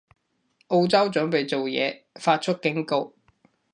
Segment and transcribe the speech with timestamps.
[0.69, 3.13] 澳洲準備做嘢，發出警告